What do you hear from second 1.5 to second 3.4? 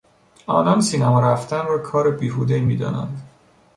را کار بیهودهای میدانند.